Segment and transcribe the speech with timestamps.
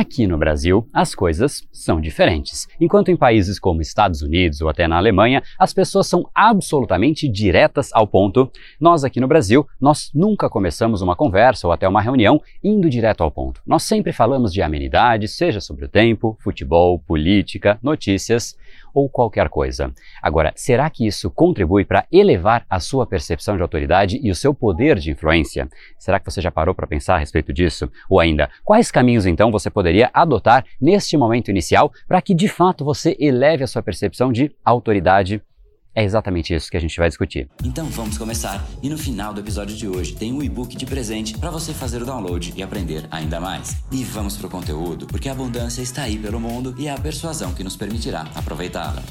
[0.00, 2.66] Aqui no Brasil, as coisas são diferentes.
[2.80, 7.90] Enquanto em países como Estados Unidos ou até na Alemanha, as pessoas são absolutamente diretas
[7.92, 8.50] ao ponto,
[8.80, 13.22] nós aqui no Brasil, nós nunca começamos uma conversa ou até uma reunião indo direto
[13.22, 13.60] ao ponto.
[13.66, 18.56] Nós sempre falamos de amenidades, seja sobre o tempo, futebol, política, notícias
[18.94, 19.92] ou qualquer coisa.
[20.22, 24.54] Agora, será que isso contribui para elevar a sua percepção de autoridade e o seu
[24.54, 25.68] poder de influência?
[25.98, 27.90] Será que você já parou para pensar a respeito disso?
[28.08, 32.84] Ou ainda, quais caminhos então você poderia adotar neste momento inicial para que de fato
[32.84, 35.42] você eleve a sua percepção de autoridade
[35.94, 37.48] é exatamente isso que a gente vai discutir.
[37.64, 38.64] Então vamos começar.
[38.82, 42.02] E no final do episódio de hoje tem um e-book de presente para você fazer
[42.02, 43.76] o download e aprender ainda mais.
[43.90, 47.52] E vamos pro conteúdo, porque a abundância está aí pelo mundo e é a persuasão
[47.52, 49.02] que nos permitirá aproveitá-la.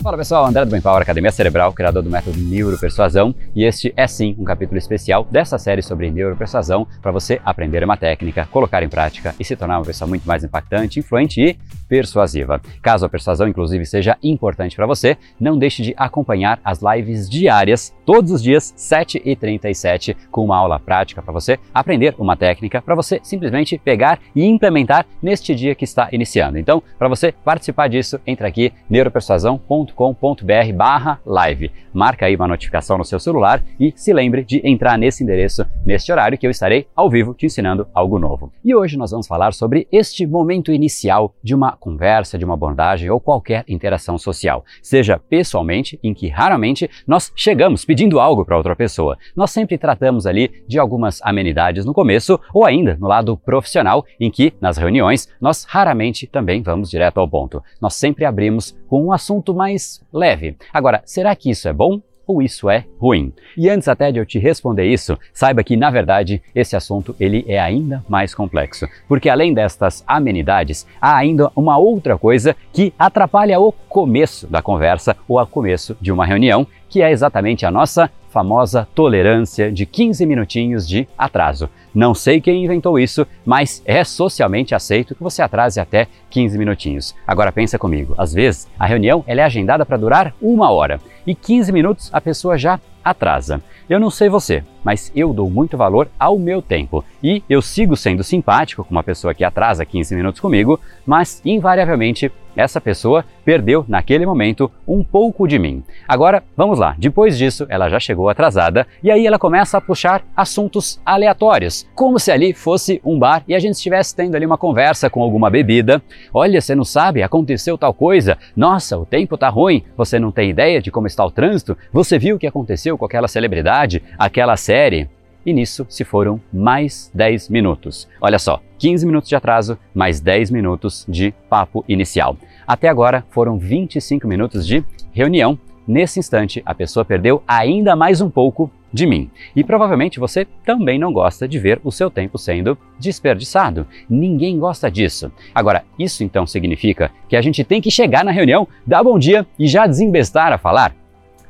[0.00, 4.06] Fala pessoal, André do Brain Power, Academia Cerebral, criador do método Neuropersuasão, e este é
[4.06, 8.88] sim um capítulo especial dessa série sobre neuropersuasão para você aprender uma técnica, colocar em
[8.88, 12.60] prática e se tornar uma pessoa muito mais impactante, influente e persuasiva.
[12.82, 17.94] Caso a persuasão, inclusive, seja importante para você, não deixe de acompanhar as lives diárias,
[18.04, 23.20] todos os dias, 7h37, com uma aula prática para você aprender uma técnica, para você
[23.22, 26.58] simplesmente pegar e implementar neste dia que está iniciando.
[26.58, 31.70] Então, para você participar disso, entre aqui, neuropersuasão.com com.br barra live.
[31.92, 36.12] Marca aí uma notificação no seu celular e se lembre de entrar nesse endereço, neste
[36.12, 38.52] horário, que eu estarei ao vivo te ensinando algo novo.
[38.64, 43.08] E hoje nós vamos falar sobre este momento inicial de uma conversa, de uma abordagem
[43.10, 48.76] ou qualquer interação social, seja pessoalmente, em que raramente nós chegamos pedindo algo para outra
[48.76, 49.16] pessoa.
[49.34, 54.30] Nós sempre tratamos ali de algumas amenidades no começo ou ainda no lado profissional, em
[54.30, 57.62] que nas reuniões nós raramente também vamos direto ao ponto.
[57.80, 60.56] Nós sempre abrimos com um assunto mais leve.
[60.72, 62.00] Agora, será que isso é bom?
[62.28, 63.32] Ou isso é ruim?
[63.56, 67.44] E antes até de eu te responder isso, saiba que na verdade esse assunto ele
[67.48, 73.58] é ainda mais complexo, porque além destas amenidades, há ainda uma outra coisa que atrapalha
[73.58, 78.10] o começo da conversa ou o começo de uma reunião, que é exatamente a nossa
[78.28, 81.68] famosa tolerância de 15 minutinhos de atraso.
[81.94, 87.14] Não sei quem inventou isso, mas é socialmente aceito que você atrase até 15 minutinhos.
[87.26, 91.72] Agora pensa comigo, às vezes a reunião é agendada para durar uma hora e 15
[91.72, 93.62] minutos a pessoa já atrasa.
[93.88, 97.96] Eu não sei você, mas eu dou muito valor ao meu tempo e eu sigo
[97.96, 103.84] sendo simpático com uma pessoa que atrasa 15 minutos comigo, mas invariavelmente essa pessoa perdeu
[103.86, 105.82] naquele momento um pouco de mim.
[106.08, 106.96] Agora, vamos lá.
[106.98, 112.18] Depois disso, ela já chegou atrasada e aí ela começa a puxar assuntos aleatórios, como
[112.18, 115.48] se ali fosse um bar e a gente estivesse tendo ali uma conversa com alguma
[115.48, 116.02] bebida.
[116.34, 118.36] Olha, você não sabe, aconteceu tal coisa.
[118.56, 119.84] Nossa, o tempo tá ruim.
[119.96, 121.78] Você não tem ideia de como está o trânsito?
[121.92, 125.08] Você viu o que aconteceu com aquela celebridade, aquela série?
[125.48, 128.06] E nisso se foram mais 10 minutos.
[128.20, 132.36] Olha só, 15 minutos de atraso, mais 10 minutos de papo inicial.
[132.66, 135.58] Até agora foram 25 minutos de reunião.
[135.86, 139.30] Nesse instante, a pessoa perdeu ainda mais um pouco de mim.
[139.56, 143.86] E provavelmente você também não gosta de ver o seu tempo sendo desperdiçado.
[144.08, 145.32] Ninguém gosta disso.
[145.54, 149.46] Agora, isso então significa que a gente tem que chegar na reunião, dar bom dia
[149.58, 150.94] e já desembestar a falar?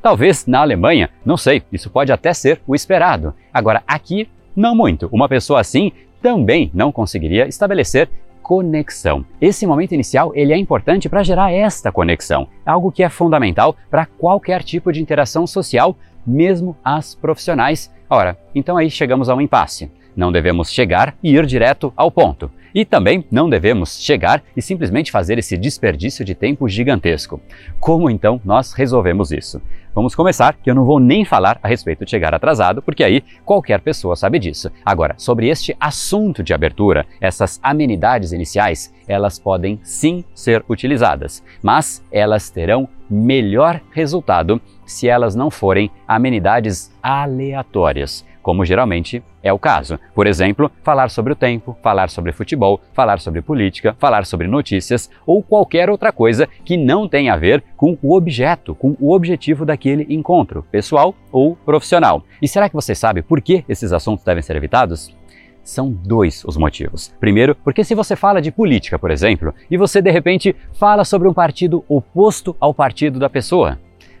[0.01, 3.33] Talvez na Alemanha, não sei, isso pode até ser o esperado.
[3.53, 5.09] Agora, aqui, não muito.
[5.11, 8.09] Uma pessoa assim também não conseguiria estabelecer
[8.41, 9.25] conexão.
[9.39, 14.05] Esse momento inicial ele é importante para gerar esta conexão, algo que é fundamental para
[14.05, 15.95] qualquer tipo de interação social,
[16.25, 17.91] mesmo as profissionais.
[18.09, 19.91] Ora, então aí chegamos a um impasse.
[20.15, 22.49] Não devemos chegar e ir direto ao ponto.
[22.73, 27.41] E também não devemos chegar e simplesmente fazer esse desperdício de tempo gigantesco.
[27.79, 29.61] Como então nós resolvemos isso?
[29.99, 33.21] Vamos começar, que eu não vou nem falar a respeito de chegar atrasado, porque aí
[33.43, 34.71] qualquer pessoa sabe disso.
[34.85, 42.01] Agora, sobre este assunto de abertura, essas amenidades iniciais, elas podem sim ser utilizadas, mas
[42.13, 49.99] elas terão melhor resultado se elas não forem amenidades aleatórias como geralmente é o caso.
[50.13, 55.09] Por exemplo, falar sobre o tempo, falar sobre futebol, falar sobre política, falar sobre notícias
[55.25, 59.65] ou qualquer outra coisa que não tenha a ver com o objeto, com o objetivo
[59.65, 62.23] daquele encontro, pessoal ou profissional.
[62.41, 65.15] E será que você sabe por que esses assuntos devem ser evitados?
[65.63, 67.13] São dois os motivos.
[67.19, 71.27] Primeiro, porque se você fala de política, por exemplo, e você de repente fala sobre
[71.27, 73.77] um partido oposto ao partido da pessoa,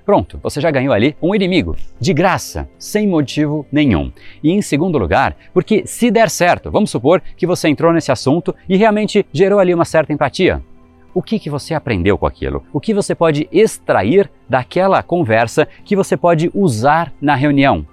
[0.09, 4.11] Pronto, você já ganhou ali um inimigo, de graça, sem motivo nenhum.
[4.41, 8.55] E em segundo lugar, porque se der certo, vamos supor que você entrou nesse assunto
[8.67, 10.63] e realmente gerou ali uma certa empatia.
[11.13, 12.63] O que, que você aprendeu com aquilo?
[12.73, 17.85] O que você pode extrair daquela conversa que você pode usar na reunião?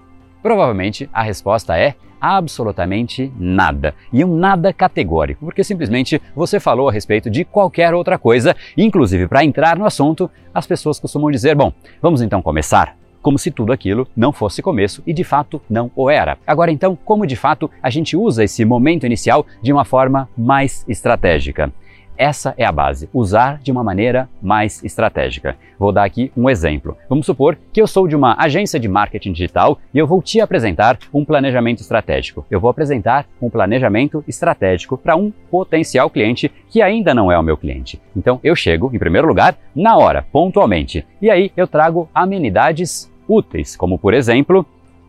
[0.46, 3.96] Provavelmente a resposta é absolutamente nada.
[4.12, 9.26] E um nada categórico, porque simplesmente você falou a respeito de qualquer outra coisa, inclusive
[9.26, 12.96] para entrar no assunto, as pessoas costumam dizer: bom, vamos então começar?
[13.20, 16.38] como se tudo aquilo não fosse começo e de fato não o era.
[16.46, 20.84] Agora então, como de fato a gente usa esse momento inicial de uma forma mais
[20.86, 21.72] estratégica?
[22.16, 25.56] Essa é a base, usar de uma maneira mais estratégica.
[25.78, 26.96] Vou dar aqui um exemplo.
[27.08, 30.40] Vamos supor que eu sou de uma agência de marketing digital e eu vou te
[30.40, 32.46] apresentar um planejamento estratégico.
[32.50, 37.42] Eu vou apresentar um planejamento estratégico para um potencial cliente que ainda não é o
[37.42, 38.00] meu cliente.
[38.16, 41.06] Então eu chego, em primeiro lugar, na hora, pontualmente.
[41.20, 44.64] E aí eu trago amenidades úteis, como por exemplo,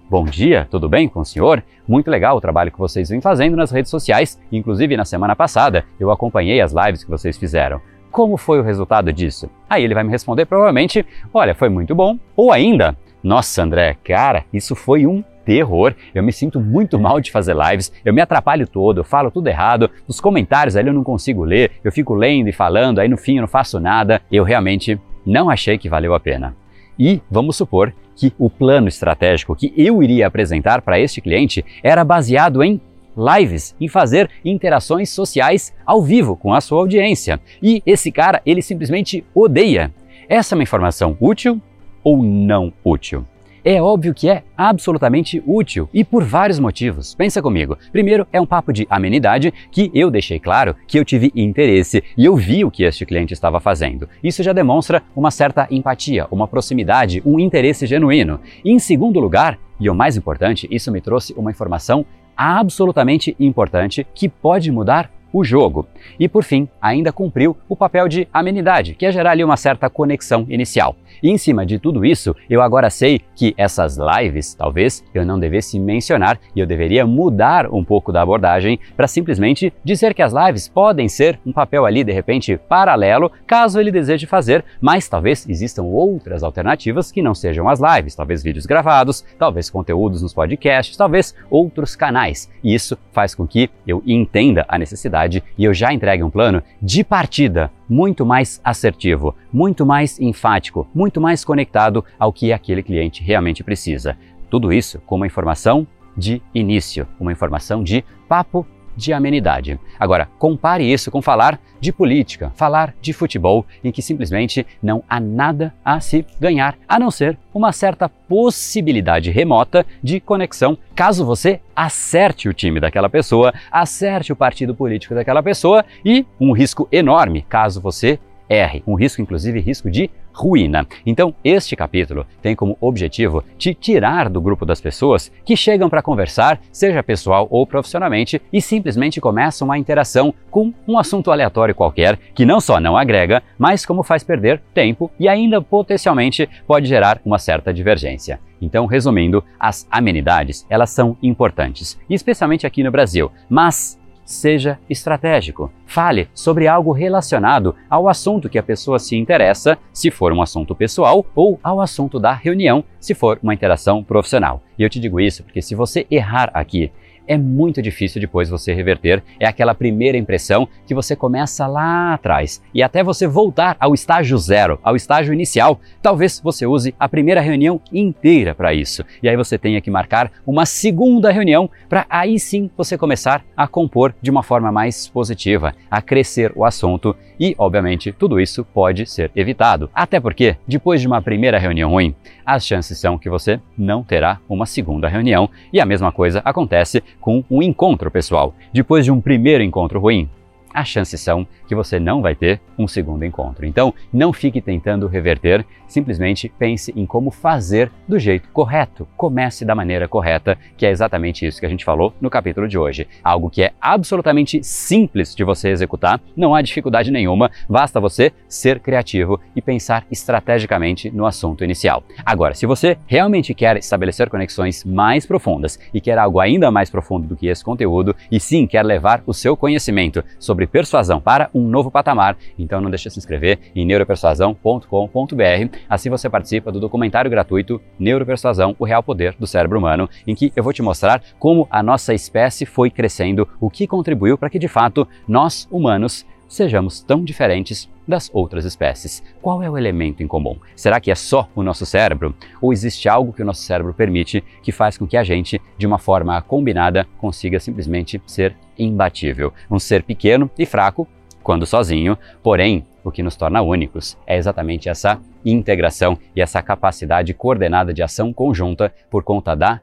[0.09, 1.61] Bom dia, tudo bem com o senhor?
[1.85, 5.83] Muito legal o trabalho que vocês vêm fazendo nas redes sociais, inclusive na semana passada
[5.99, 7.81] eu acompanhei as lives que vocês fizeram.
[8.09, 9.49] Como foi o resultado disso?
[9.69, 14.45] Aí ele vai me responder provavelmente: olha, foi muito bom, ou ainda, nossa André, cara,
[14.53, 15.93] isso foi um terror.
[16.15, 19.49] Eu me sinto muito mal de fazer lives, eu me atrapalho todo, eu falo tudo
[19.49, 23.17] errado, os comentários ali eu não consigo ler, eu fico lendo e falando, aí no
[23.17, 24.21] fim eu não faço nada.
[24.31, 26.55] Eu realmente não achei que valeu a pena.
[26.99, 32.03] E vamos supor que o plano estratégico que eu iria apresentar para este cliente era
[32.03, 32.81] baseado em
[33.17, 37.39] lives, em fazer interações sociais ao vivo com a sua audiência.
[37.61, 39.93] E esse cara, ele simplesmente odeia.
[40.29, 41.61] Essa é uma informação útil
[42.03, 43.25] ou não útil?
[43.69, 47.13] É óbvio que é absolutamente útil e por vários motivos.
[47.13, 47.77] Pensa comigo.
[47.91, 52.23] Primeiro, é um papo de amenidade que eu deixei claro que eu tive interesse e
[52.23, 54.07] eu vi o que este cliente estava fazendo.
[54.23, 58.39] Isso já demonstra uma certa empatia, uma proximidade, um interesse genuíno.
[58.63, 62.05] E, em segundo lugar, e o mais importante, isso me trouxe uma informação
[62.37, 65.87] absolutamente importante que pode mudar o jogo.
[66.19, 69.89] E por fim, ainda cumpriu o papel de amenidade, que é gerar ali uma certa
[69.89, 70.95] conexão inicial.
[71.21, 75.39] E em cima de tudo isso, eu agora sei que essas lives, talvez eu não
[75.39, 80.33] devesse mencionar e eu deveria mudar um pouco da abordagem para simplesmente dizer que as
[80.33, 85.47] lives podem ser um papel ali de repente paralelo, caso ele deseje fazer, mas talvez
[85.49, 90.95] existam outras alternativas que não sejam as lives, talvez vídeos gravados, talvez conteúdos nos podcasts,
[90.95, 92.49] talvez outros canais.
[92.63, 95.16] E isso faz com que eu entenda a necessidade
[95.57, 101.19] e eu já entregue um plano de partida muito mais assertivo, muito mais enfático, muito
[101.19, 104.17] mais conectado ao que aquele cliente realmente precisa.
[104.49, 108.65] Tudo isso com uma informação de início, uma informação de papo
[108.97, 109.79] de amenidade.
[109.99, 115.19] Agora, compare isso com falar de política, falar de futebol, em que simplesmente não há
[115.19, 121.61] nada a se ganhar, a não ser uma certa possibilidade remota de conexão, caso você
[121.75, 127.45] acerte o time daquela pessoa, acerte o partido político daquela pessoa e um risco enorme
[127.47, 130.85] caso você erre, um risco inclusive risco de ruína.
[131.05, 136.01] Então, este capítulo tem como objetivo te tirar do grupo das pessoas que chegam para
[136.01, 142.17] conversar, seja pessoal ou profissionalmente, e simplesmente começam uma interação com um assunto aleatório qualquer
[142.35, 147.19] que não só não agrega, mas como faz perder tempo e ainda potencialmente pode gerar
[147.25, 148.39] uma certa divergência.
[148.61, 155.71] Então, resumindo, as amenidades, elas são importantes, especialmente aqui no Brasil, mas seja estratégico.
[155.85, 160.75] Fale sobre algo relacionado ao assunto que a pessoa se interessa, se for um assunto
[160.75, 164.61] pessoal, ou ao assunto da reunião, se for uma interação profissional.
[164.77, 166.91] E eu te digo isso porque se você errar aqui
[167.27, 169.23] é muito difícil depois você reverter.
[169.39, 172.61] É aquela primeira impressão que você começa lá atrás.
[172.73, 177.41] E até você voltar ao estágio zero, ao estágio inicial, talvez você use a primeira
[177.41, 179.03] reunião inteira para isso.
[179.21, 183.67] E aí você tenha que marcar uma segunda reunião para aí sim você começar a
[183.67, 189.05] compor de uma forma mais positiva, a crescer o assunto e, obviamente, tudo isso pode
[189.05, 189.89] ser evitado.
[189.93, 192.15] Até porque, depois de uma primeira reunião ruim,
[192.45, 195.49] as chances são que você não terá uma segunda reunião.
[195.71, 198.55] E a mesma coisa acontece com um encontro pessoal.
[198.73, 200.29] Depois de um primeiro encontro ruim,
[200.77, 203.65] as chances são que você não vai ter um segundo encontro.
[203.65, 209.07] Então, não fique tentando reverter, simplesmente pense em como fazer do jeito correto.
[209.17, 212.77] Comece da maneira correta, que é exatamente isso que a gente falou no capítulo de
[212.77, 213.07] hoje.
[213.23, 218.79] Algo que é absolutamente simples de você executar, não há dificuldade nenhuma, basta você ser
[218.79, 222.03] criativo e pensar estrategicamente no assunto inicial.
[222.23, 227.27] Agora, se você realmente quer estabelecer conexões mais profundas e quer algo ainda mais profundo
[227.27, 231.67] do que esse conteúdo, e sim quer levar o seu conhecimento sobre persuasão para um
[231.67, 235.77] novo patamar, então não deixe de se inscrever em neuropersuasão.com.br.
[235.89, 240.51] Assim você participa do documentário gratuito Neuropersuasão, o real poder do cérebro humano, em que
[240.55, 244.59] eu vou te mostrar como a nossa espécie foi crescendo, o que contribuiu para que
[244.59, 249.21] de fato nós humanos sejamos tão diferentes das outras espécies.
[249.41, 250.57] Qual é o elemento em comum?
[250.75, 252.33] Será que é só o nosso cérebro?
[252.61, 255.85] Ou existe algo que o nosso cérebro permite que faz com que a gente, de
[255.85, 259.53] uma forma combinada, consiga simplesmente ser imbatível?
[259.69, 261.07] Um ser pequeno e fraco,
[261.43, 267.33] quando sozinho, porém, o que nos torna únicos é exatamente essa integração e essa capacidade
[267.33, 269.79] coordenada de ação conjunta por conta da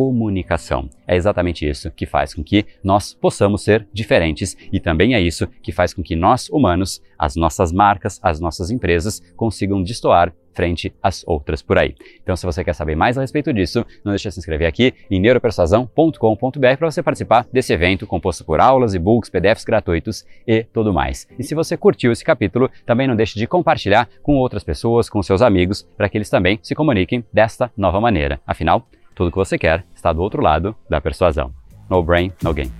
[0.00, 0.88] comunicação.
[1.06, 5.46] É exatamente isso que faz com que nós possamos ser diferentes e também é isso
[5.62, 10.90] que faz com que nós, humanos, as nossas marcas, as nossas empresas consigam destoar frente
[11.02, 11.94] às outras por aí.
[12.22, 14.94] Então, se você quer saber mais a respeito disso, não deixe de se inscrever aqui
[15.10, 20.94] em neuropersuasão.com.br para você participar desse evento composto por aulas, e-books, PDFs gratuitos e tudo
[20.94, 21.28] mais.
[21.38, 25.22] E se você curtiu esse capítulo, também não deixe de compartilhar com outras pessoas, com
[25.22, 28.40] seus amigos, para que eles também se comuniquem desta nova maneira.
[28.46, 31.52] Afinal, tudo que você quer está do outro lado da persuasão.
[31.88, 32.79] No brain, no gain.